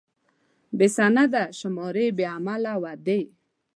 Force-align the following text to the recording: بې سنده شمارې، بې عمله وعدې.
بې 0.77 0.87
سنده 0.97 1.43
شمارې، 1.59 2.05
بې 2.17 2.25
عمله 2.35 2.73
وعدې. 2.83 3.21